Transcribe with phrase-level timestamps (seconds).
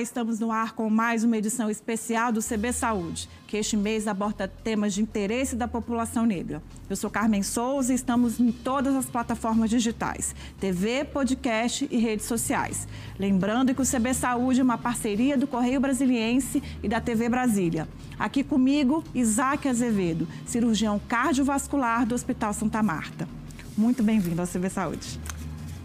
[0.00, 4.48] Estamos no ar com mais uma edição especial do CB Saúde, que este mês aborda
[4.48, 6.62] temas de interesse da população negra.
[6.90, 12.26] Eu sou Carmen Souza e estamos em todas as plataformas digitais, TV, podcast e redes
[12.26, 12.88] sociais.
[13.18, 17.88] Lembrando que o CB Saúde é uma parceria do Correio Brasiliense e da TV Brasília.
[18.18, 23.28] Aqui comigo, Isaac Azevedo, cirurgião cardiovascular do Hospital Santa Marta.
[23.76, 25.20] Muito bem-vindo ao CB Saúde.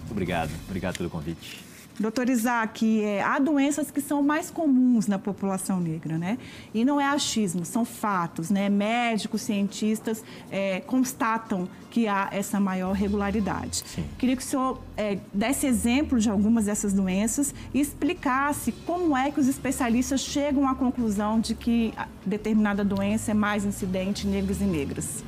[0.10, 1.69] Obrigado, obrigado pelo convite.
[1.99, 6.38] Doutor Isaac, é, há doenças que são mais comuns na população negra, né?
[6.73, 8.70] E não é achismo, são fatos, né?
[8.70, 13.84] Médicos, cientistas é, constatam que há essa maior regularidade.
[13.85, 14.05] Sim.
[14.17, 19.29] Queria que o senhor é, desse exemplo de algumas dessas doenças e explicasse como é
[19.29, 21.93] que os especialistas chegam à conclusão de que
[22.26, 25.21] determinada doença é mais incidente em negros e negras.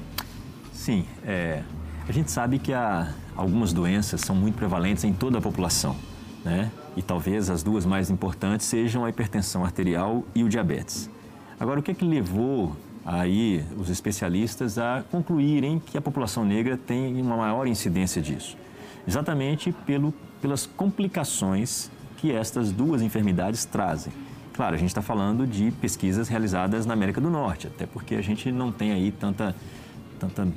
[0.71, 1.63] Sim, é,
[2.07, 5.97] a gente sabe que há algumas doenças são muito prevalentes em toda a população
[6.43, 6.71] né?
[6.95, 11.09] E talvez as duas mais importantes sejam a hipertensão arterial e o diabetes.
[11.59, 12.75] Agora, o que é que levou
[13.05, 18.57] aí os especialistas a concluírem que a população negra tem uma maior incidência disso?
[19.07, 24.13] Exatamente pelo, pelas complicações que estas duas enfermidades trazem.
[24.53, 28.21] Claro, a gente está falando de pesquisas realizadas na América do Norte, até porque a
[28.21, 29.55] gente não tem aí tanta,
[30.19, 30.47] tanta,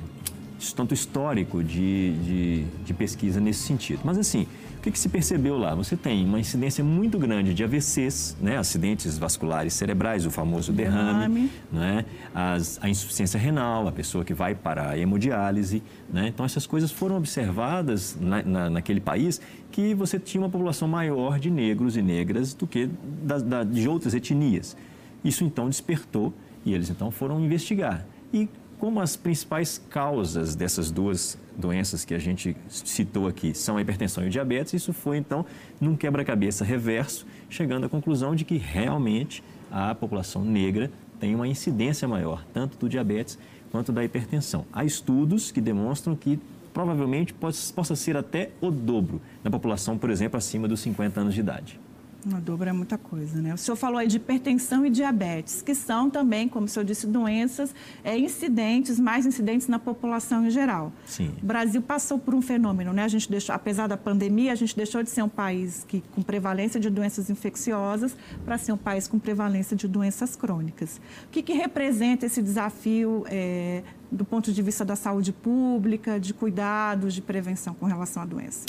[0.75, 4.01] tanto histórico de, de, de pesquisa nesse sentido.
[4.03, 4.47] Mas assim,
[4.85, 5.73] que, que se percebeu lá?
[5.73, 8.57] Você tem uma incidência muito grande de AVCs, né?
[8.57, 12.05] acidentes vasculares cerebrais, o famoso derrame, né?
[12.33, 15.81] As, a insuficiência renal, a pessoa que vai para a hemodiálise.
[16.07, 16.27] Né?
[16.27, 19.41] Então, essas coisas foram observadas na, na, naquele país
[19.71, 22.87] que você tinha uma população maior de negros e negras do que
[23.23, 24.77] da, da, de outras etnias.
[25.23, 26.31] Isso, então, despertou
[26.63, 28.05] e eles, então, foram investigar.
[28.31, 28.47] E
[28.85, 34.23] como as principais causas dessas duas doenças que a gente citou aqui são a hipertensão
[34.23, 35.43] e o diabetes, isso foi então
[35.81, 42.07] num quebra-cabeça reverso, chegando à conclusão de que realmente a população negra tem uma incidência
[42.07, 43.39] maior, tanto do diabetes
[43.71, 44.67] quanto da hipertensão.
[44.71, 46.39] Há estudos que demonstram que
[46.71, 51.39] provavelmente possa ser até o dobro na população, por exemplo, acima dos 50 anos de
[51.39, 51.79] idade.
[52.25, 53.53] Uma dobra é muita coisa, né?
[53.53, 57.05] O senhor falou aí de hipertensão e diabetes, que são também, como o senhor disse,
[57.05, 60.91] doenças é, incidentes, mais incidentes na população em geral.
[61.05, 61.31] Sim.
[61.43, 63.03] O Brasil passou por um fenômeno, né?
[63.03, 66.23] A gente deixou, apesar da pandemia, a gente deixou de ser um país que, com
[66.23, 70.99] prevalência de doenças infecciosas para ser um país com prevalência de doenças crônicas.
[71.25, 76.33] O que, que representa esse desafio é, do ponto de vista da saúde pública, de
[76.33, 78.65] cuidados, de prevenção com relação à doença?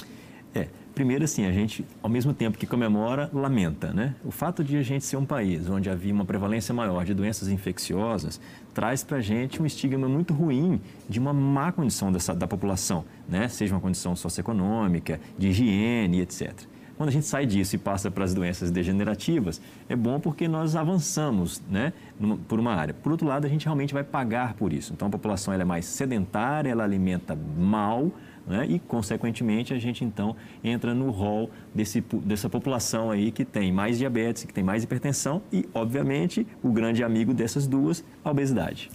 [0.54, 4.14] É, primeiro assim, a gente, ao mesmo tempo que comemora, lamenta, né?
[4.24, 7.48] O fato de a gente ser um país onde havia uma prevalência maior de doenças
[7.48, 8.40] infecciosas
[8.72, 13.04] traz para a gente um estigma muito ruim de uma má condição dessa, da população,
[13.28, 13.46] né?
[13.46, 16.62] Seja uma condição socioeconômica, de higiene, etc.
[16.96, 20.74] Quando a gente sai disso e passa para as doenças degenerativas, é bom porque nós
[20.74, 21.92] avançamos né,
[22.48, 22.94] por uma área.
[22.94, 24.94] Por outro lado, a gente realmente vai pagar por isso.
[24.94, 28.10] Então, a população ela é mais sedentária, ela alimenta mal,
[28.46, 28.66] né?
[28.68, 33.98] e, consequentemente, a gente então entra no rol desse, dessa população aí que tem mais
[33.98, 38.90] diabetes, que tem mais hipertensão e, obviamente, o grande amigo dessas duas, a obesidade.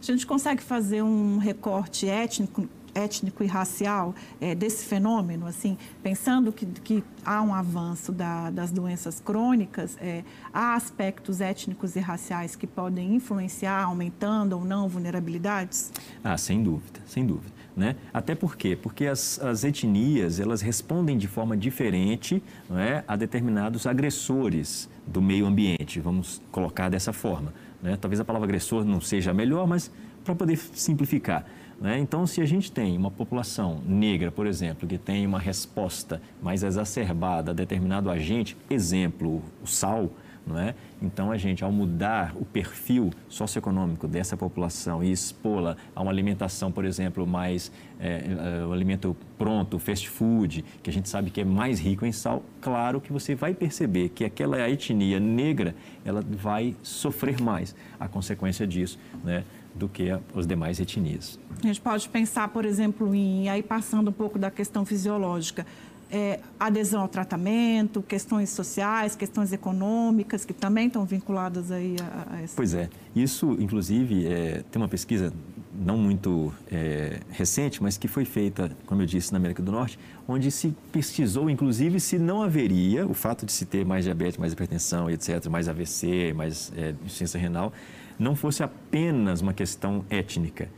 [0.00, 6.52] A gente consegue fazer um recorte étnico étnico e racial é, desse fenômeno, assim, pensando
[6.52, 10.22] que, que há um avanço da, das doenças crônicas, é,
[10.52, 15.92] há aspectos étnicos e raciais que podem influenciar, aumentando ou não vulnerabilidades?
[16.22, 17.52] Ah, sem dúvida, sem dúvida.
[17.76, 17.96] Né?
[18.12, 18.78] Até por quê?
[18.80, 22.40] Porque as, as etnias elas respondem de forma diferente
[22.70, 27.52] é, a determinados agressores do meio ambiente, vamos colocar dessa forma.
[27.82, 27.96] Né?
[28.00, 29.90] Talvez a palavra agressor não seja a melhor, mas
[30.24, 31.44] para poder simplificar.
[31.80, 31.98] Né?
[31.98, 36.62] Então, se a gente tem uma população negra, por exemplo, que tem uma resposta mais
[36.62, 40.10] exacerbada a determinado agente, exemplo, o sal,
[40.46, 40.74] não é?
[41.00, 46.70] Então, a gente, ao mudar o perfil socioeconômico dessa população e expô-la a uma alimentação,
[46.70, 51.40] por exemplo, mais é, é, um alimento pronto, fast food, que a gente sabe que
[51.40, 55.74] é mais rico em sal, claro que você vai perceber que aquela etnia negra,
[56.04, 59.44] ela vai sofrer mais a consequência disso, né?
[59.74, 61.38] Do que as demais etnias.
[61.62, 65.66] A gente pode pensar, por exemplo, em aí passando um pouco da questão fisiológica,
[66.10, 72.42] é, adesão ao tratamento, questões sociais, questões econômicas, que também estão vinculadas aí a, a
[72.42, 72.54] essa...
[72.54, 72.88] Pois é.
[73.16, 75.32] Isso, inclusive, é, tem uma pesquisa
[75.74, 79.98] não muito é, recente, mas que foi feita, como eu disse, na América do Norte,
[80.28, 84.52] onde se pesquisou, inclusive, se não haveria o fato de se ter mais diabetes, mais
[84.52, 87.72] hipertensão, etc., mais AVC, mais é, insuficiência renal,
[88.18, 90.68] não fosse apenas uma questão étnica.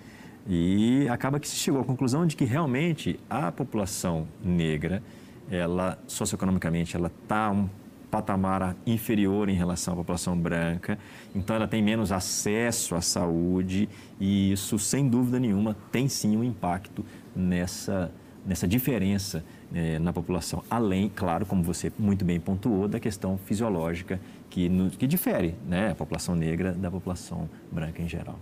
[0.48, 5.02] E acaba que se chegou à conclusão de que realmente a população negra
[5.50, 7.68] ela socioeconomicamente ela está um
[8.10, 10.98] patamar inferior em relação à população branca,
[11.34, 13.88] então ela tem menos acesso à saúde
[14.18, 17.04] e isso, sem dúvida nenhuma, tem sim um impacto
[17.34, 18.10] nessa,
[18.44, 20.62] nessa diferença é, na população.
[20.70, 24.20] Além, claro, como você muito bem pontuou, da questão fisiológica
[24.50, 28.38] que, no, que difere né, a população negra da população branca em geral.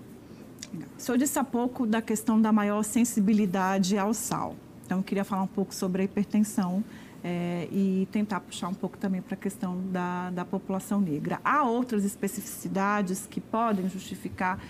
[0.98, 4.56] O senhor disse há pouco da questão da maior sensibilidade ao sal.
[4.84, 6.84] Então, eu queria falar um pouco sobre a hipertensão
[7.22, 11.40] é, e tentar puxar um pouco também para a questão da, da população negra.
[11.42, 14.60] Há outras especificidades que podem justificar,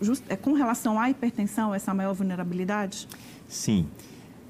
[0.00, 3.08] just, é, com relação à hipertensão, essa maior vulnerabilidade?
[3.48, 3.88] Sim.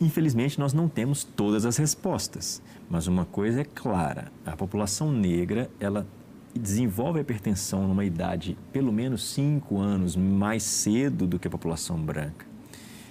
[0.01, 5.69] Infelizmente, nós não temos todas as respostas, mas uma coisa é clara: a população negra
[5.81, 6.07] ela
[6.55, 11.99] desenvolve a hipertensão numa idade pelo menos 5 anos mais cedo do que a população
[11.99, 12.47] branca.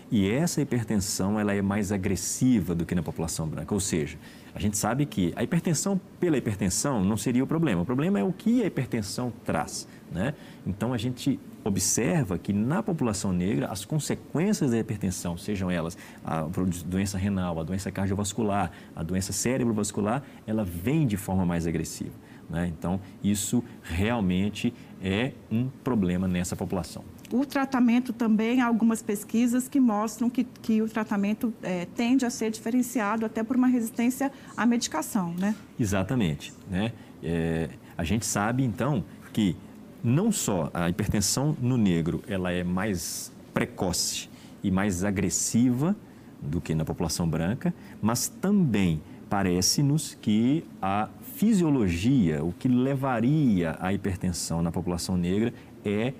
[0.09, 4.17] E essa hipertensão ela é mais agressiva do que na população branca, ou seja,
[4.55, 7.81] a gente sabe que a hipertensão pela hipertensão não seria o problema.
[7.81, 10.33] O problema é o que a hipertensão traz, né?
[10.65, 11.37] Então a gente
[11.67, 16.43] observa que na população negra as consequências da hipertensão, sejam elas a
[16.85, 22.13] doença renal, a doença cardiovascular, a doença cerebrovascular, ela vem de forma mais agressiva.
[22.49, 22.71] Né?
[22.77, 27.03] Então, isso realmente é um problema nessa população.
[27.31, 32.29] O tratamento também, há algumas pesquisas que mostram que, que o tratamento é, tende a
[32.29, 35.53] ser diferenciado até por uma resistência à medicação, né?
[35.77, 36.93] Exatamente, né?
[37.21, 39.03] É, a gente sabe, então,
[39.33, 39.57] que
[40.07, 44.29] não só a hipertensão no negro, ela é mais precoce
[44.63, 45.93] e mais agressiva
[46.41, 53.91] do que na população branca, mas também parece-nos que a fisiologia, o que levaria à
[53.93, 56.13] hipertensão na população negra é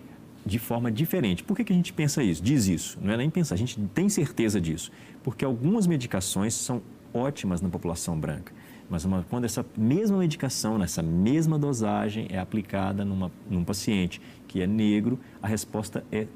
[0.45, 1.41] de forma diferente.
[1.41, 2.43] Por que, que a gente pensa isso?
[2.43, 4.91] Diz isso, não é nem pensar, a gente tem certeza disso.
[5.23, 6.81] Porque algumas medicações são
[7.13, 8.51] ótimas na população branca,
[8.89, 14.61] mas uma, quando essa mesma medicação, nessa mesma dosagem, é aplicada numa, num paciente que
[14.61, 16.27] é negro, a resposta é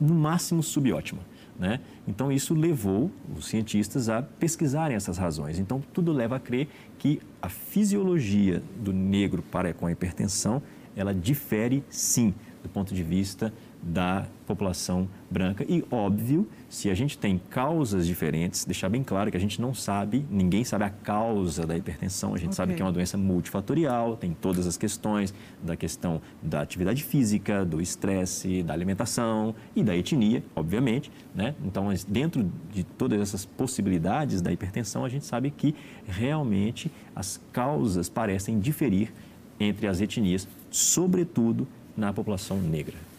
[0.00, 1.22] no máximo subótima.
[1.58, 1.80] Né?
[2.06, 5.58] Então, isso levou os cientistas a pesquisarem essas razões.
[5.58, 6.68] Então, tudo leva a crer
[6.98, 10.60] que a fisiologia do negro para com a hipertensão,
[10.96, 13.52] ela difere sim do ponto de vista
[13.84, 15.64] da população branca.
[15.68, 19.74] E, óbvio, se a gente tem causas diferentes, deixar bem claro que a gente não
[19.74, 22.56] sabe, ninguém sabe a causa da hipertensão, a gente okay.
[22.56, 27.64] sabe que é uma doença multifatorial, tem todas as questões da questão da atividade física,
[27.64, 31.10] do estresse, da alimentação e da etnia, obviamente.
[31.34, 31.54] Né?
[31.64, 35.74] Então, dentro de todas essas possibilidades da hipertensão, a gente sabe que
[36.06, 39.12] realmente as causas parecem diferir
[39.60, 41.66] entre as etnias, sobretudo
[41.96, 43.13] na população negra.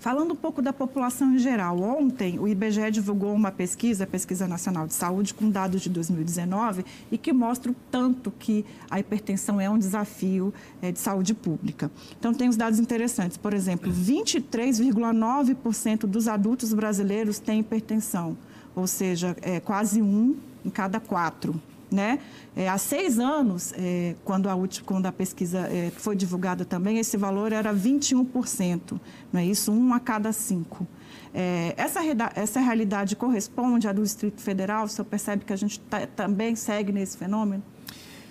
[0.00, 4.48] Falando um pouco da população em geral, ontem o IBGE divulgou uma pesquisa, a Pesquisa
[4.48, 9.60] Nacional de Saúde, com dados de 2019 e que mostra o tanto que a hipertensão
[9.60, 11.90] é um desafio é, de saúde pública.
[12.18, 13.36] Então, tem os dados interessantes.
[13.36, 18.38] Por exemplo, 23,9% dos adultos brasileiros têm hipertensão,
[18.74, 21.60] ou seja, é, quase um em cada quatro.
[21.90, 22.20] Né?
[22.54, 26.98] É, há seis anos, é, quando, a última, quando a pesquisa é, foi divulgada também,
[26.98, 29.00] esse valor era 21%,
[29.32, 29.72] não é isso?
[29.72, 30.86] Um a cada cinco.
[31.34, 32.00] É, essa,
[32.34, 34.84] essa realidade corresponde à do Distrito Federal?
[34.84, 37.62] O senhor percebe que a gente tá, também segue nesse fenômeno?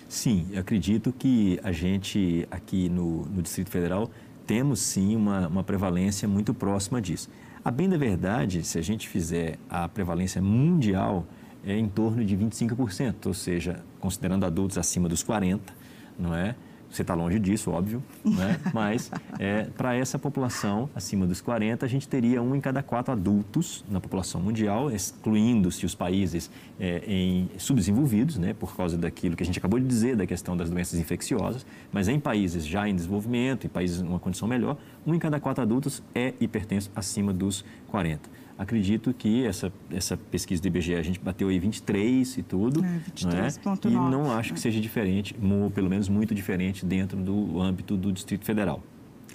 [0.08, 4.10] Sim, eu acredito que a gente aqui no, no Distrito Federal
[4.46, 7.30] temos sim uma, uma prevalência muito próxima disso.
[7.64, 11.26] A bem da verdade, se a gente fizer a prevalência mundial,
[11.64, 15.72] é em torno de 25%, ou seja, considerando adultos acima dos 40,
[16.18, 16.54] não é?
[16.90, 18.58] Você está longe disso, óbvio, né?
[18.74, 23.12] mas é, para essa população acima dos 40, a gente teria um em cada quatro
[23.12, 26.50] adultos na população mundial, excluindo-se os países
[26.80, 28.54] é, em subdesenvolvidos, né?
[28.54, 32.08] por causa daquilo que a gente acabou de dizer, da questão das doenças infecciosas, mas
[32.08, 34.76] em países já em desenvolvimento, em países em uma condição melhor,
[35.06, 40.60] um em cada quatro adultos é hipertenso acima dos 40 acredito que essa, essa pesquisa
[40.60, 42.84] do IBGE, a gente bateu aí 23 e tudo.
[42.84, 43.84] É, 23,9.
[43.86, 43.90] Né?
[43.90, 45.34] E não acho que seja diferente,
[45.74, 48.82] pelo menos muito diferente dentro do âmbito do Distrito Federal.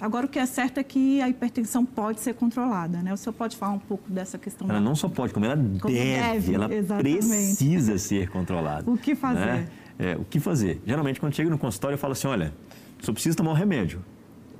[0.00, 3.12] Agora, o que é certo é que a hipertensão pode ser controlada, né?
[3.12, 4.68] O senhor pode falar um pouco dessa questão?
[4.68, 4.84] Ela da...
[4.84, 7.16] não só pode, como ela como deve, deve, ela exatamente.
[7.16, 8.84] precisa ser controlada.
[8.90, 9.40] o que fazer?
[9.40, 9.68] Né?
[9.98, 10.80] É, o que fazer?
[10.86, 12.54] Geralmente, quando chega no consultório, eu falo assim, olha,
[13.00, 14.04] só precisa tomar um remédio.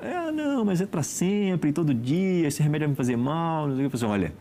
[0.00, 3.68] É, não, mas é para sempre, todo dia, esse remédio vai me fazer mal.
[3.68, 3.94] Não sei o que.
[3.94, 4.34] Eu falo assim, olha,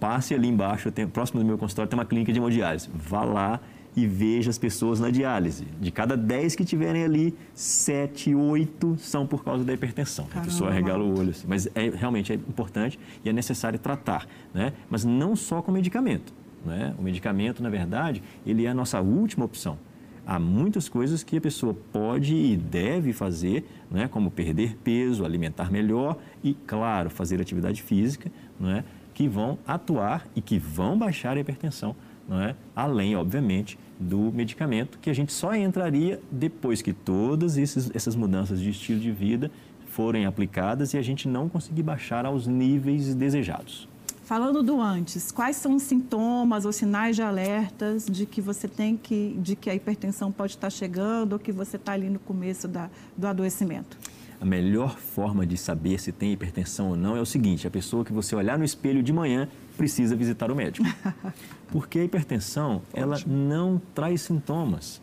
[0.00, 2.88] passe ali embaixo, tenho, próximo do meu consultório tem uma clínica de hemodiálise.
[2.94, 3.60] Vá lá
[3.96, 5.66] e veja as pessoas na diálise.
[5.80, 10.26] De cada 10 que tiverem ali, 7, 8 são por causa da hipertensão.
[10.26, 10.42] Caramba.
[10.42, 11.30] A pessoa regala o olho.
[11.30, 11.46] Assim.
[11.48, 14.26] Mas é, realmente é importante e é necessário tratar.
[14.52, 14.72] Né?
[14.90, 16.32] Mas não só com medicamento.
[16.64, 16.94] Né?
[16.98, 19.78] O medicamento, na verdade, ele é a nossa última opção.
[20.26, 24.08] há muitas coisas que a pessoa pode e deve fazer, né?
[24.08, 28.84] como perder peso, alimentar melhor e, claro, fazer atividade física, né?
[29.14, 31.94] Que vão atuar e que vão baixar a hipertensão,
[32.28, 32.56] não é?
[32.74, 38.60] além, obviamente, do medicamento, que a gente só entraria depois que todas esses, essas mudanças
[38.60, 39.50] de estilo de vida
[39.86, 43.88] forem aplicadas e a gente não conseguir baixar aos níveis desejados.
[44.24, 48.96] Falando do antes, quais são os sintomas ou sinais de alertas de que você tem
[48.96, 52.66] que, de que a hipertensão pode estar chegando ou que você está ali no começo
[52.66, 53.98] da, do adoecimento?
[54.40, 58.04] A melhor forma de saber se tem hipertensão ou não é o seguinte: a pessoa
[58.04, 60.86] que você olhar no espelho de manhã precisa visitar o médico.
[61.68, 65.00] Porque a hipertensão, ela não traz sintomas.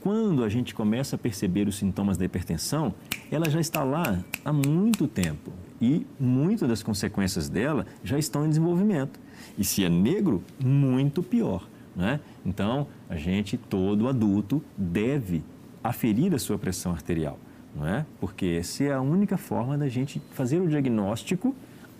[0.00, 2.94] Quando a gente começa a perceber os sintomas da hipertensão,
[3.30, 8.48] ela já está lá há muito tempo e muitas das consequências dela já estão em
[8.48, 9.20] desenvolvimento.
[9.58, 11.68] E se é negro, muito pior.
[11.94, 12.20] Né?
[12.44, 15.42] Então, a gente, todo adulto, deve
[15.82, 17.38] aferir a sua pressão arterial,
[17.74, 18.04] não é?
[18.20, 21.54] Porque essa é a única forma da gente fazer o diagnóstico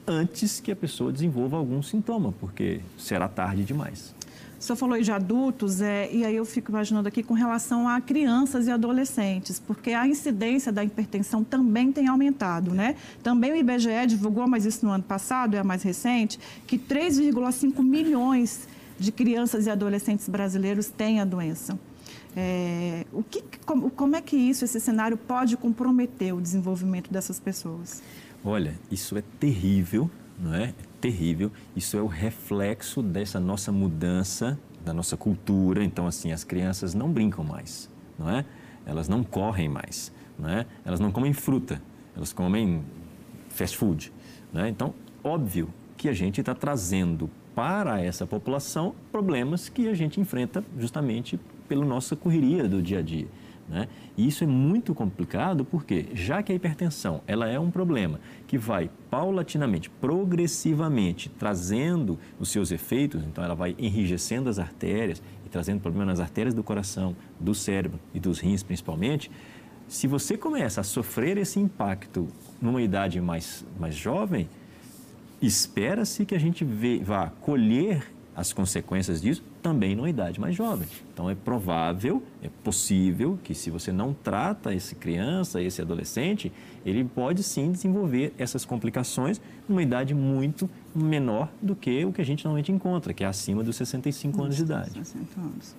[0.06, 4.14] antes que a pessoa desenvolva algum sintoma, porque será tarde demais.
[4.58, 7.98] O senhor falou de adultos, é, e aí eu fico imaginando aqui com relação a
[7.98, 12.94] crianças e adolescentes, porque a incidência da hipertensão também tem aumentado, né?
[13.22, 17.82] Também o IBGE divulgou, mas isso no ano passado, é a mais recente, que 3,5
[17.82, 21.78] milhões de crianças e adolescentes brasileiros têm a doença.
[22.36, 27.40] É, o que, como, como é que isso, esse cenário, pode comprometer o desenvolvimento dessas
[27.40, 28.02] pessoas?
[28.44, 30.64] Olha, isso é terrível, não é?
[30.64, 31.50] é terrível.
[31.74, 35.84] Isso é o reflexo dessa nossa mudança da nossa cultura.
[35.84, 38.44] Então, assim, as crianças não brincam mais, não é?
[38.86, 40.66] Elas não correm mais, não é?
[40.84, 41.82] Elas não comem fruta,
[42.16, 42.82] elas comem
[43.48, 44.12] fast food,
[44.52, 44.68] né?
[44.68, 50.64] Então, óbvio que a gente está trazendo para essa população problemas que a gente enfrenta
[50.78, 51.38] justamente
[51.70, 53.28] pela nossa correria do dia a dia.
[53.68, 53.86] Né?
[54.16, 58.58] E isso é muito complicado porque, já que a hipertensão ela é um problema que
[58.58, 65.80] vai paulatinamente, progressivamente, trazendo os seus efeitos, então ela vai enrijecendo as artérias e trazendo
[65.80, 69.30] problemas nas artérias do coração, do cérebro e dos rins principalmente,
[69.86, 72.26] se você começa a sofrer esse impacto
[72.60, 74.48] numa idade mais, mais jovem,
[75.40, 80.88] espera-se que a gente vê, vá colher as consequências disso também numa idade mais jovem.
[81.12, 86.52] Então é provável, é possível que se você não trata esse criança, esse adolescente,
[86.84, 92.24] ele pode sim desenvolver essas complicações numa idade muito menor do que o que a
[92.24, 94.92] gente normalmente encontra, que é acima dos 65 anos de idade.
[94.92, 95.76] 60 anos.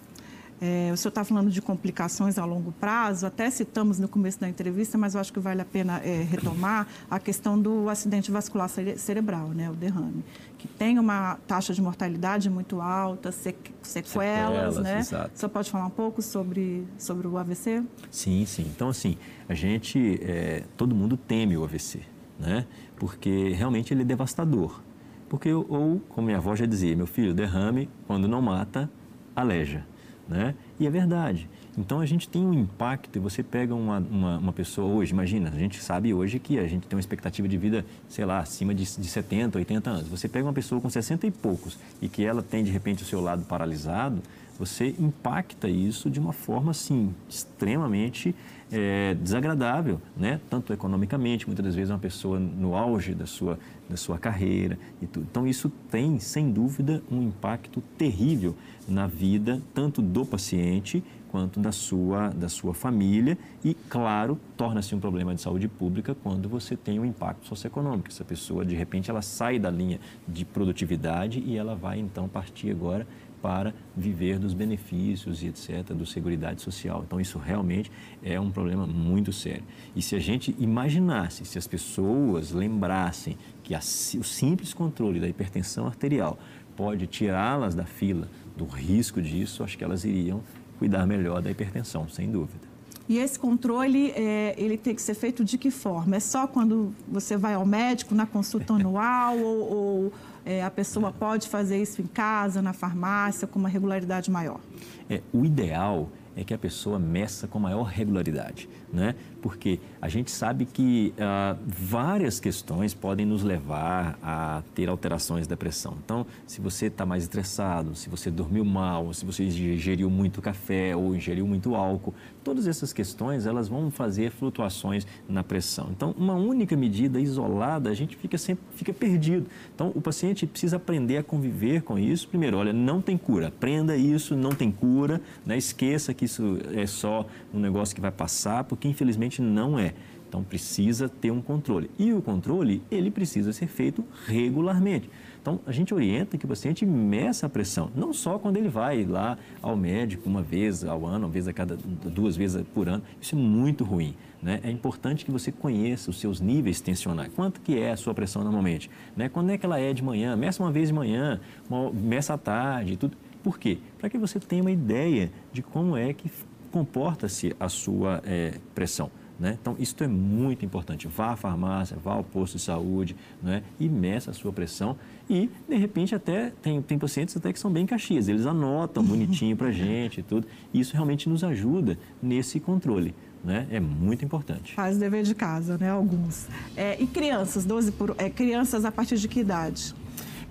[0.63, 4.47] É, o senhor está falando de complicações a longo prazo, até citamos no começo da
[4.47, 8.69] entrevista, mas eu acho que vale a pena é, retomar a questão do acidente vascular
[8.69, 10.23] cere cerebral, né, o derrame,
[10.59, 14.99] que tem uma taxa de mortalidade muito alta, sequelas, sequelas né?
[14.99, 15.31] Exato.
[15.33, 17.83] O senhor pode falar um pouco sobre, sobre o AVC?
[18.11, 18.71] Sim, sim.
[18.75, 19.17] Então, assim,
[19.49, 22.01] a gente, é, todo mundo teme o AVC,
[22.39, 22.67] né?
[22.97, 24.79] Porque realmente ele é devastador.
[25.27, 28.87] Porque, ou, como minha avó já dizia, meu filho, derrame, quando não mata,
[29.35, 29.83] aleja.
[30.31, 30.55] Né?
[30.79, 31.49] E é verdade.
[31.77, 35.49] Então a gente tem um impacto e você pega uma, uma, uma, pessoa hoje, imagina,
[35.49, 38.73] a gente sabe hoje que a gente tem uma expectativa de vida, sei lá, acima
[38.73, 40.07] de, de 70, 80 anos.
[40.07, 43.05] Você pega uma pessoa com 60 e poucos e que ela tem de repente o
[43.05, 44.21] seu lado paralisado,
[44.61, 48.35] você impacta isso de uma forma assim, extremamente
[48.71, 50.39] é, desagradável, né?
[50.51, 53.57] tanto economicamente, muitas das vezes uma pessoa no auge da sua,
[53.89, 55.25] da sua carreira e tudo.
[55.31, 58.55] Então isso tem, sem dúvida, um impacto terrível
[58.87, 64.99] na vida tanto do paciente quanto da sua, da sua família e, claro, torna-se um
[64.99, 68.09] problema de saúde pública quando você tem um impacto socioeconômico.
[68.09, 72.69] Essa pessoa, de repente, ela sai da linha de produtividade e ela vai, então, partir
[72.69, 73.07] agora
[73.41, 77.03] para viver dos benefícios e etc., do Seguridade Social.
[77.05, 77.91] Então, isso realmente
[78.23, 79.63] é um problema muito sério.
[79.95, 85.27] E se a gente imaginasse, se as pessoas lembrassem que a, o simples controle da
[85.27, 86.37] hipertensão arterial
[86.75, 90.41] pode tirá-las da fila do risco disso, acho que elas iriam
[90.77, 92.70] cuidar melhor da hipertensão, sem dúvida.
[93.11, 96.15] E esse controle, é, ele tem que ser feito de que forma?
[96.15, 100.13] É só quando você vai ao médico, na consulta anual, ou, ou
[100.45, 104.61] é, a pessoa pode fazer isso em casa, na farmácia, com uma regularidade maior?
[105.09, 109.15] É, o ideal é que a pessoa meça com maior regularidade, né?
[109.41, 115.57] Porque a gente sabe que uh, várias questões podem nos levar a ter alterações da
[115.57, 115.97] pressão.
[116.03, 120.95] Então, se você está mais estressado, se você dormiu mal, se você ingeriu muito café
[120.95, 125.89] ou ingeriu muito álcool, todas essas questões elas vão fazer flutuações na pressão.
[125.91, 129.47] Então, uma única medida isolada, a gente fica sempre fica perdido.
[129.73, 132.27] Então, o paciente precisa aprender a conviver com isso.
[132.27, 133.47] Primeiro, olha, não tem cura.
[133.47, 135.21] Aprenda isso, não tem cura.
[135.45, 135.57] Né?
[135.57, 139.93] Esqueça que isso é só um negócio que vai passar, porque infelizmente não é.
[140.31, 141.91] Então precisa ter um controle.
[141.99, 145.09] E o controle, ele precisa ser feito regularmente.
[145.41, 149.03] Então a gente orienta que o paciente meça a pressão, não só quando ele vai
[149.03, 153.03] lá ao médico uma vez ao ano, uma vez a cada duas vezes por ano.
[153.19, 154.15] Isso é muito ruim.
[154.41, 154.61] Né?
[154.63, 157.31] É importante que você conheça os seus níveis tensionais.
[157.35, 158.89] Quanto que é a sua pressão normalmente?
[159.17, 159.27] Né?
[159.27, 160.35] Quando é que ela é de manhã?
[160.37, 163.17] Meça uma vez de manhã, uma, meça à tarde, tudo.
[163.43, 163.79] Por quê?
[163.97, 166.31] Para que você tenha uma ideia de como é que
[166.71, 169.11] comporta-se a sua é, pressão.
[169.41, 169.57] Né?
[169.59, 171.07] Então, isso é muito importante.
[171.07, 173.63] Vá à farmácia, vá ao posto de saúde né?
[173.79, 174.95] e meça a sua pressão.
[175.27, 178.27] E, de repente, até tem, tem pacientes até que são bem caxias.
[178.27, 180.45] Eles anotam bonitinho para a gente e tudo.
[180.71, 183.15] E isso realmente nos ajuda nesse controle.
[183.43, 183.65] Né?
[183.71, 184.75] É muito importante.
[184.75, 185.89] Faz dever de casa, né?
[185.89, 186.47] Alguns.
[186.77, 189.95] É, e crianças, 12 por, é, crianças a partir de que idade?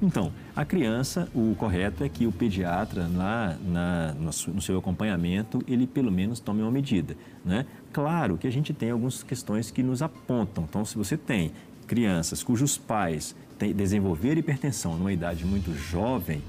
[0.03, 5.87] Então, a criança, o correto é que o pediatra, na, na, no seu acompanhamento, ele
[5.87, 7.15] pelo menos tome uma medida.
[7.45, 7.67] Né?
[7.93, 10.65] Claro que a gente tem algumas questões que nos apontam.
[10.69, 11.53] Então, se você tem
[11.87, 13.35] crianças cujos pais
[13.75, 16.43] desenvolveram hipertensão numa idade muito jovem,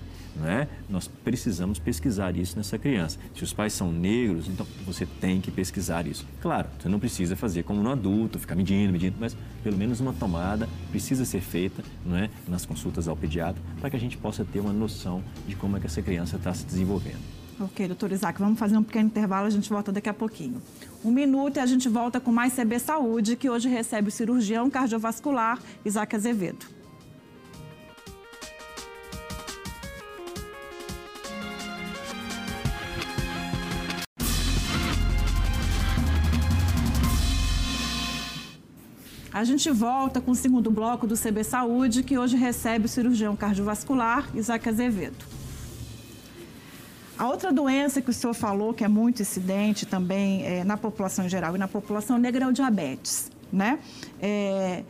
[0.45, 0.67] é?
[0.89, 3.19] Nós precisamos pesquisar isso nessa criança.
[3.35, 6.25] Se os pais são negros, então você tem que pesquisar isso.
[6.41, 10.13] Claro, você não precisa fazer como no adulto, ficar medindo, medindo, mas pelo menos uma
[10.13, 12.29] tomada precisa ser feita não é?
[12.47, 15.79] nas consultas ao pediatra para que a gente possa ter uma noção de como é
[15.79, 17.41] que essa criança está se desenvolvendo.
[17.59, 20.59] Ok, doutor Isaac, vamos fazer um pequeno intervalo, a gente volta daqui a pouquinho.
[21.05, 24.67] Um minuto e a gente volta com mais CB Saúde, que hoje recebe o cirurgião
[24.67, 26.80] cardiovascular Isaac Azevedo.
[39.41, 43.35] A gente volta com o segundo bloco do CB Saúde, que hoje recebe o cirurgião
[43.35, 45.25] cardiovascular Isaac Azevedo.
[47.17, 51.25] A outra doença que o senhor falou, que é muito incidente também é, na população
[51.25, 53.79] em geral e na população negra, é o diabetes, né?
[54.21, 54.83] É,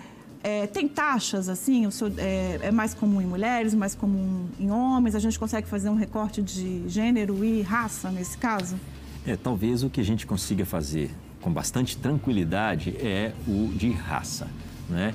[0.44, 4.70] é, tem taxas, assim, o senhor, é, é, mais comum em mulheres, mais comum em
[4.70, 5.16] homens?
[5.16, 8.78] A gente consegue fazer um recorte de gênero e raça nesse caso?
[9.26, 11.10] É, talvez o que a gente consiga fazer
[11.42, 14.48] com bastante tranquilidade é o de raça,
[14.90, 15.14] né?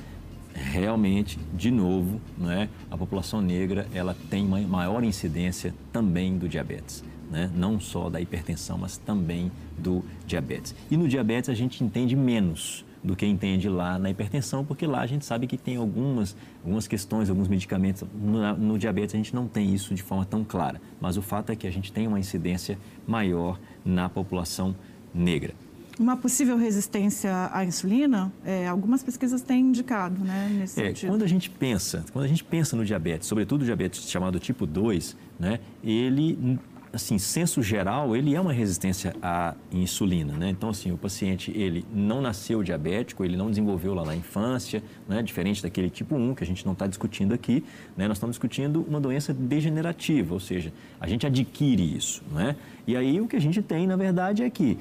[0.53, 7.05] Realmente, de novo, né, a população negra ela tem uma maior incidência também do diabetes,
[7.31, 7.51] né?
[7.55, 10.75] não só da hipertensão, mas também do diabetes.
[10.91, 15.01] E no diabetes a gente entende menos do que entende lá na hipertensão, porque lá
[15.01, 16.35] a gente sabe que tem algumas,
[16.65, 18.03] algumas questões, alguns medicamentos.
[18.15, 21.53] No, no diabetes a gente não tem isso de forma tão clara, mas o fato
[21.53, 24.75] é que a gente tem uma incidência maior na população
[25.15, 25.55] negra.
[25.99, 31.09] Uma possível resistência à insulina, é, algumas pesquisas têm indicado, né, nesse é, sentido.
[31.09, 34.67] Quando a gente pensa, quando a gente pensa no diabetes, sobretudo o diabetes chamado tipo
[34.67, 36.59] 2, né, ele
[36.97, 40.51] assim, senso geral, ele é uma resistência à insulina, né?
[40.51, 45.23] Então, assim, o paciente, ele não nasceu diabético, ele não desenvolveu lá na infância, né?
[45.23, 47.63] Diferente daquele tipo 1 que a gente não está discutindo aqui,
[47.97, 48.09] né?
[48.09, 52.57] Nós estamos discutindo uma doença degenerativa, ou seja, a gente adquire isso, né?
[52.87, 54.79] E aí o que a gente tem, na verdade, é que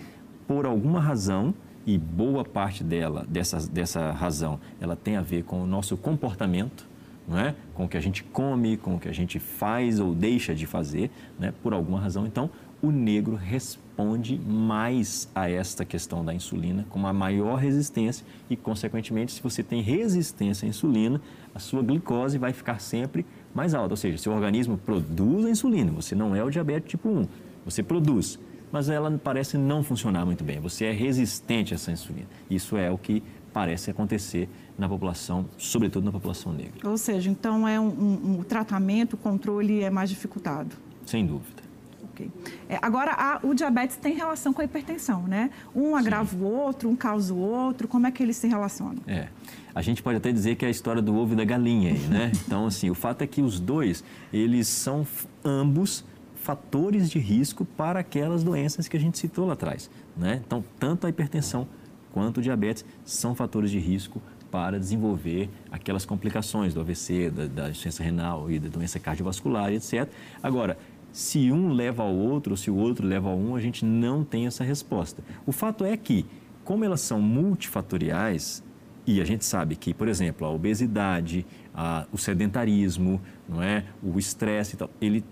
[0.48, 1.54] por alguma razão,
[1.86, 6.88] e boa parte dela, dessa, dessa razão, ela tem a ver com o nosso comportamento,
[7.28, 7.56] não é?
[7.74, 10.66] com o que a gente come, com o que a gente faz ou deixa de
[10.66, 11.54] fazer, né?
[11.62, 12.26] por alguma razão.
[12.26, 12.50] Então,
[12.82, 19.32] o negro responde mais a esta questão da insulina, com uma maior resistência e, consequentemente,
[19.32, 21.22] se você tem resistência à insulina,
[21.54, 25.92] a sua glicose vai ficar sempre mais alta, ou seja, seu organismo produz a insulina,
[25.92, 27.28] você não é o diabetes tipo 1,
[27.64, 28.38] você produz
[28.76, 30.60] mas ela parece não funcionar muito bem.
[30.60, 32.28] Você é resistente a essa insulina.
[32.50, 36.90] Isso é o que parece acontecer na população, sobretudo na população negra.
[36.90, 40.76] Ou seja, então é um, um, um tratamento, o controle é mais dificultado.
[41.06, 41.64] Sem dúvida.
[42.12, 42.30] Okay.
[42.68, 45.52] É, agora, a, o diabetes tem relação com a hipertensão, né?
[45.74, 46.42] Um agrava Sim.
[46.42, 47.88] o outro, um causa o outro.
[47.88, 49.02] Como é que eles se relacionam?
[49.08, 49.30] É.
[49.74, 52.00] A gente pode até dizer que é a história do ovo e da galinha aí,
[52.08, 52.32] né?
[52.46, 55.08] Então, assim, o fato é que os dois, eles são
[55.46, 56.04] ambos
[56.46, 59.90] fatores de risco para aquelas doenças que a gente citou lá atrás.
[60.16, 60.44] Né?
[60.46, 61.68] Então, tanto a hipertensão
[62.14, 67.70] quanto o diabetes são fatores de risco para desenvolver aquelas complicações do AVC, da, da
[67.70, 70.08] insuficiência renal e da doença cardiovascular, etc.
[70.44, 70.78] Agora,
[71.12, 74.24] se um leva ao outro, ou se o outro leva a um, a gente não
[74.24, 75.24] tem essa resposta.
[75.48, 76.28] O fato é que
[76.64, 78.64] como elas são multifatoriais,
[79.08, 84.18] e a gente sabe que, por exemplo, a obesidade, a, o sedentarismo, não é, o
[84.18, 85.24] estresse, ele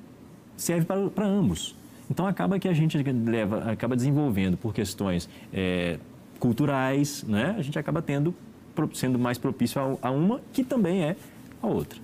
[0.55, 1.75] serve para, para ambos.
[2.09, 5.97] Então acaba que a gente leva, acaba desenvolvendo por questões é,
[6.39, 7.55] culturais, né?
[7.57, 8.35] A gente acaba tendo
[8.93, 11.15] sendo mais propício a, a uma que também é
[11.61, 11.99] a outra.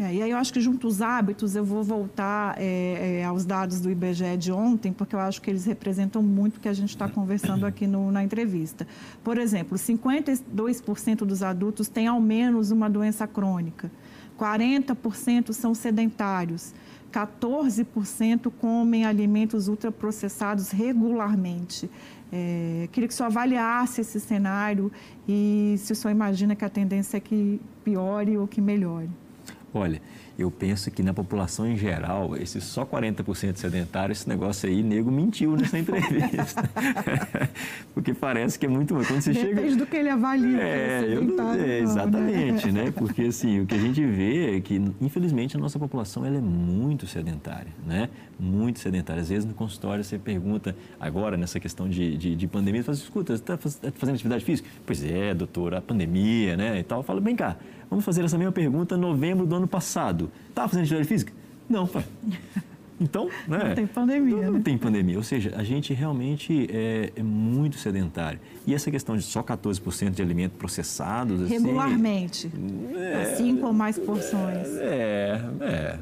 [0.00, 3.44] É, e aí eu acho que junto os hábitos eu vou voltar é, é, aos
[3.44, 6.72] dados do IBGE de ontem, porque eu acho que eles representam muito o que a
[6.72, 8.86] gente está conversando aqui no, na entrevista.
[9.22, 13.90] Por exemplo, 52% dos adultos têm ao menos uma doença crônica,
[14.38, 16.72] 40% são sedentários,
[17.12, 21.90] 14% comem alimentos ultraprocessados regularmente.
[22.32, 24.90] É, queria que o senhor avaliasse esse cenário
[25.28, 29.10] e se o senhor imagina que a tendência é que piore ou que melhore.
[29.74, 30.00] Olha,
[30.38, 35.10] eu penso que na população em geral, esse só 40% sedentário, esse negócio aí, nego
[35.10, 36.62] mentiu nessa entrevista.
[37.92, 38.94] Porque parece que é muito.
[38.94, 39.76] Quando você Depende chega.
[39.76, 40.60] do que ele avalia.
[40.60, 41.78] É, eu não, é né?
[41.80, 42.90] exatamente, né?
[42.96, 46.40] Porque assim, o que a gente vê é que, infelizmente, a nossa população ela é
[46.40, 48.08] muito sedentária, né?
[48.38, 49.22] Muito sedentária.
[49.22, 52.98] Às vezes no consultório você pergunta, agora nessa questão de, de, de pandemia, você fala,
[52.98, 54.68] escuta, você está fazendo atividade física?
[54.86, 56.78] Pois é, doutor, a pandemia, né?
[56.78, 57.00] E tal.
[57.00, 57.56] Eu falo, bem cá
[57.92, 60.21] Vamos fazer essa mesma pergunta em novembro do ano passado.
[60.48, 61.32] Estava fazendo atividade física?
[61.68, 62.04] Não, pai.
[63.00, 63.68] Então, né?
[63.68, 64.36] Não tem pandemia.
[64.36, 64.60] Não, não né?
[64.64, 65.16] tem pandemia.
[65.16, 68.38] Ou seja, a gente realmente é, é muito sedentário.
[68.66, 71.42] E essa questão de só 14% de alimentos processados.
[71.42, 72.46] Assim, Regularmente.
[72.46, 74.68] Assim, é, cinco ou mais porções.
[74.78, 75.98] É, é.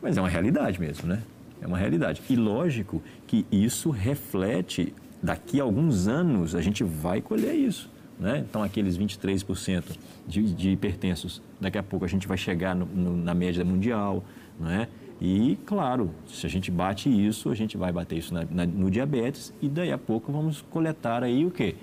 [0.00, 1.22] Mas é uma realidade mesmo, né?
[1.60, 2.22] É uma realidade.
[2.28, 7.90] E lógico que isso reflete, daqui a alguns anos, a gente vai colher isso.
[8.18, 8.44] Né?
[8.48, 9.84] Então, aqueles 23%
[10.26, 14.22] de, de hipertensos, daqui a pouco a gente vai chegar no, no, na média mundial.
[14.58, 14.88] Né?
[15.20, 18.90] E, claro, se a gente bate isso, a gente vai bater isso na, na, no
[18.90, 21.74] diabetes e daí a pouco vamos coletar aí o quê?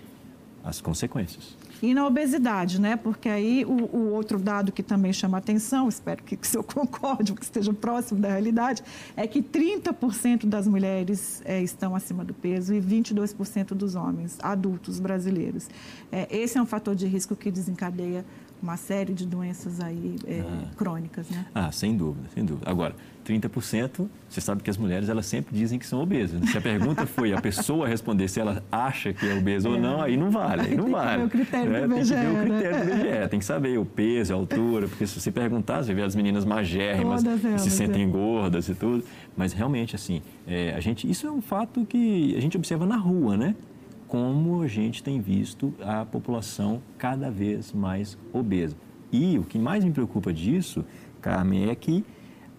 [0.64, 1.56] As consequências.
[1.82, 2.96] E na obesidade, né?
[2.96, 6.64] Porque aí o, o outro dado que também chama atenção, espero que, que o senhor
[6.64, 8.84] concorde, que esteja próximo da realidade,
[9.18, 15.00] é que 30% das mulheres é, estão acima do peso e 22% dos homens adultos
[15.00, 15.68] brasileiros.
[16.12, 18.24] É, esse é um fator de risco que desencadeia
[18.62, 20.68] uma série de doenças aí é, ah.
[20.76, 21.46] crônicas, né?
[21.54, 22.70] Ah, sem dúvida, sem dúvida.
[22.70, 22.96] Agora,
[23.26, 26.50] 30%, você sabe que as mulheres elas sempre dizem que são obesas.
[26.50, 29.72] Se a pergunta foi a pessoa responder se ela acha que é obesa é.
[29.72, 31.12] ou não, aí não vale, aí não tem vale.
[31.12, 31.94] Que ver o critério é, do.
[31.94, 35.08] Tem que ver o critério do BGE, tem que saber o peso, a altura, porque
[35.08, 38.08] se você perguntar, você vê as meninas magérrimas, elas, se sentem é.
[38.08, 39.04] gordas e tudo.
[39.36, 42.98] Mas realmente, assim, é, a gente, isso é um fato que a gente observa na
[42.98, 43.56] rua, né?
[44.12, 48.76] Como a gente tem visto a população cada vez mais obesa.
[49.10, 50.84] E o que mais me preocupa disso,
[51.22, 52.04] Carmen, é que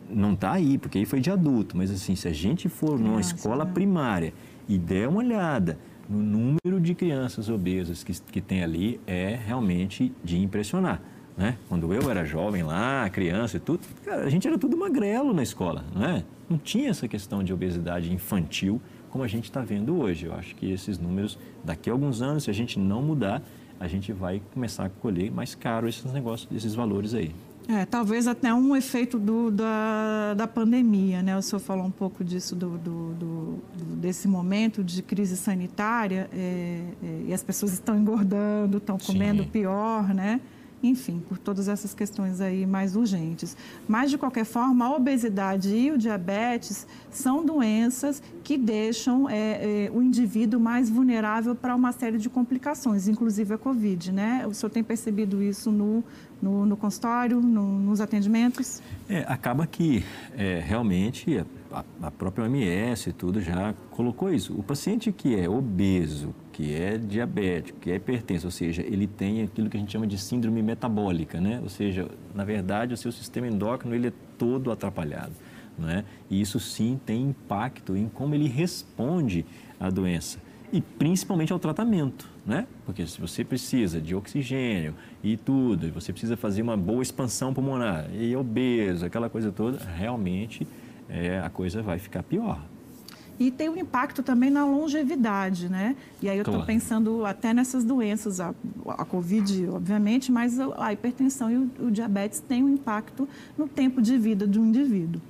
[0.09, 3.17] não está aí, porque aí foi de adulto, mas assim, se a gente for numa
[3.17, 3.73] Nossa, escola não.
[3.75, 4.33] primária
[4.67, 10.11] e der uma olhada no número de crianças obesas que, que tem ali, é realmente
[10.25, 11.03] de impressionar.
[11.37, 11.59] Né?
[11.69, 15.43] Quando eu era jovem lá, criança e tudo, cara, a gente era tudo magrelo na
[15.43, 16.25] escola, não é?
[16.49, 18.81] Não tinha essa questão de obesidade infantil
[19.13, 20.25] como a gente está vendo hoje.
[20.25, 23.43] Eu acho que esses números, daqui a alguns anos, se a gente não mudar,
[23.79, 27.31] a gente vai começar a colher mais caro esses negócios, esses valores aí.
[27.69, 31.37] É, talvez até um efeito do, da, da pandemia, né?
[31.37, 33.63] O senhor falou um pouco disso, do, do, do
[34.01, 39.49] desse momento de crise sanitária, é, é, e as pessoas estão engordando, estão comendo Sim.
[39.49, 40.41] pior, né?
[40.83, 43.57] Enfim, por todas essas questões aí mais urgentes.
[43.87, 49.91] Mas, de qualquer forma, a obesidade e o diabetes são doenças que deixam é, é,
[49.95, 54.47] o indivíduo mais vulnerável para uma série de complicações, inclusive a Covid, né?
[54.47, 56.03] O senhor tem percebido isso no,
[56.41, 58.83] no, no consultório, no, nos atendimentos?
[59.09, 60.05] É, acaba que
[60.37, 64.53] é, realmente a, a própria OMS e tudo já colocou isso.
[64.55, 69.43] O paciente que é obeso, que é diabético, que é hipertenso, ou seja, ele tem
[69.43, 71.59] aquilo que a gente chama de síndrome metabólica, né?
[71.63, 75.33] Ou seja, na verdade, o seu sistema endócrino ele é todo atrapalhado,
[75.79, 76.05] né?
[76.31, 79.47] E isso sim tem impacto em como ele responde
[79.81, 80.39] à doença
[80.73, 82.67] e principalmente ao tratamento, né?
[82.87, 87.53] Porque se você precisa de oxigênio e tudo, e você precisa fazer uma boa expansão
[87.53, 90.67] pulmonar e obeso, aquela coisa toda, realmente
[91.09, 92.59] é, a coisa vai ficar pior.
[93.43, 95.97] E tem um impacto também na longevidade, né?
[96.23, 96.67] E aí eu estou claro.
[96.67, 98.55] pensando até nessas doenças, a,
[98.87, 103.29] a Covid, obviamente, mas a hipertensão e o, o diabetes têm um impacto
[103.59, 105.21] no tempo de vida de um indivíduo.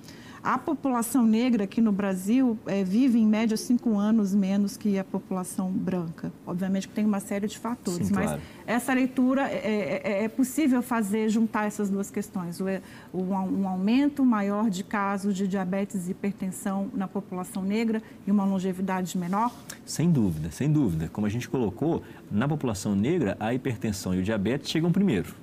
[0.43, 5.05] A população negra aqui no Brasil é, vive em média cinco anos menos que a
[5.05, 6.33] população branca.
[6.45, 8.43] Obviamente que tem uma série de fatores, Sim, mas claro.
[8.67, 12.65] essa leitura é, é, é, possível fazer juntar essas duas questões: o,
[13.13, 18.45] o, um aumento maior de casos de diabetes e hipertensão na população negra e uma
[18.45, 19.55] longevidade menor?
[19.87, 21.09] Sem dúvida, sem dúvida.
[21.13, 25.37] Como a gente colocou, na população negra a hipertensão e o diabetes chegam primeiro,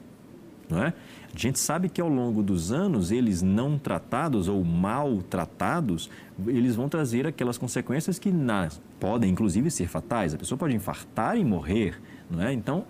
[0.69, 0.93] não é?
[1.33, 6.09] A gente sabe que ao longo dos anos, eles não tratados ou mal tratados,
[6.47, 10.33] eles vão trazer aquelas consequências que nas, podem, inclusive, ser fatais.
[10.33, 12.51] A pessoa pode infartar e morrer, não é?
[12.51, 12.85] Então,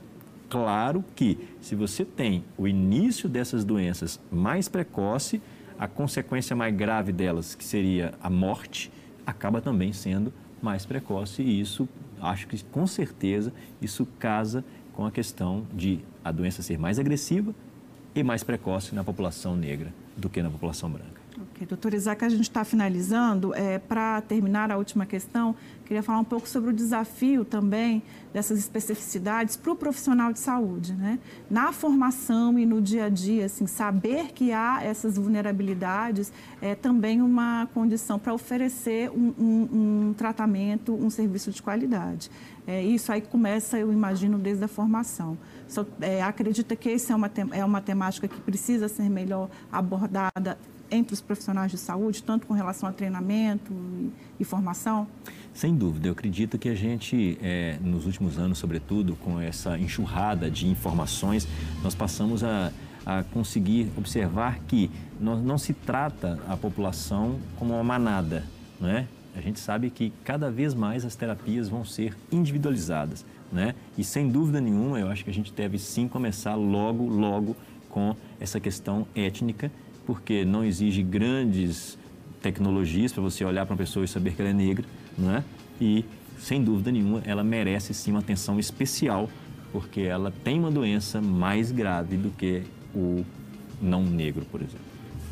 [0.49, 5.41] claro que se você tem o início dessas doenças mais precoce,
[5.77, 8.91] a consequência mais grave delas, que seria a morte,
[9.25, 11.87] acaba também sendo mais precoce e isso,
[12.21, 14.63] acho que com certeza, isso casa
[14.93, 17.53] com a questão de a doença ser mais agressiva
[18.13, 21.18] e mais precoce na população negra do que na população branca.
[21.41, 23.55] Ok, doutor Isaac, a gente está finalizando.
[23.55, 28.59] É, Para terminar a última questão, queria falar um pouco sobre o desafio também dessas
[28.59, 30.93] especificidades para o profissional de saúde.
[30.93, 31.17] Né?
[31.49, 36.29] Na formação e no dia a dia, assim, saber que há essas vulnerabilidades
[36.61, 42.29] é também uma condição para oferecer um, um, um, tratamento, um serviço de qualidade.
[42.67, 45.37] É, isso aí começa, eu imagino, desde a formação.
[45.69, 50.57] So, é, acredita que essa é uma, é uma temática que precisa ser melhor abordada
[50.91, 53.73] entre os profissionais de saúde, tanto com relação a treinamento
[54.39, 55.07] e, formação?
[55.53, 60.49] Sem dúvida, eu acredito que a gente, é, nos últimos anos, sobretudo, com essa enxurrada
[60.49, 61.47] de informações,
[61.83, 62.71] nós passamos a,
[63.05, 68.45] a conseguir observar que não, se trata a população como uma manada,
[68.79, 69.07] não é?
[69.35, 73.75] A gente sabe que cada vez mais as terapias vão ser individualizadas, né?
[73.97, 77.55] E sem dúvida nenhuma, eu acho que a gente deve sim começar logo, logo
[77.89, 79.71] com essa questão étnica
[80.09, 81.95] porque não exige grandes
[82.41, 84.83] tecnologias para você olhar para uma pessoa e saber que ela é negra,
[85.15, 85.43] não é?
[85.79, 86.03] E,
[86.39, 89.29] sem dúvida nenhuma, ela merece sim uma atenção especial,
[89.71, 92.63] porque ela tem uma doença mais grave do que
[92.95, 93.23] o
[93.79, 94.88] não negro, por exemplo.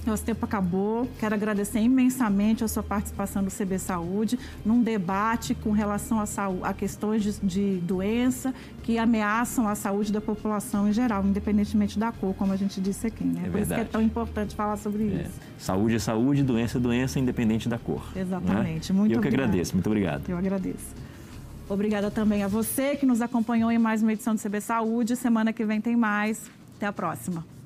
[0.08, 1.06] Nosso tempo acabou.
[1.20, 6.62] Quero agradecer imensamente a sua participação do CB Saúde num debate com relação a, saúde,
[6.64, 12.12] a questões de, de, doença que ameaçam a saúde da população em geral, independentemente da
[12.14, 13.26] cor, como a gente disse aqui.
[13.26, 13.42] Né?
[13.42, 13.64] É Por verdade.
[13.64, 15.22] isso que é tão importante falar sobre É.
[15.24, 15.40] isso.
[15.60, 18.02] Saúde é saúde, doença é doença, independente da cor.
[18.16, 18.24] não é?
[18.24, 18.94] Exatamente.
[18.94, 19.50] Muito E eu que obrigada.
[19.50, 19.74] agradeço.
[19.74, 20.30] Muito obrigado.
[20.30, 20.96] Eu agradeço.
[21.68, 25.18] Obrigada também a você que nos acompanhou em mais uma edição do CB Saúde.
[25.18, 26.50] Semana que vem tem mais.
[26.78, 27.57] Até a próxima.